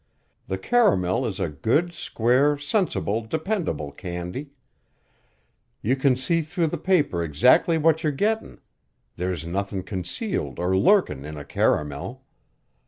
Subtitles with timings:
[0.47, 4.49] The caramel is a good, square, sensible, dependable candy.
[5.83, 8.61] You can see through the paper exactly what you're gettin'.
[9.17, 12.23] There's nothin' concealed or lurkin' in a caramel.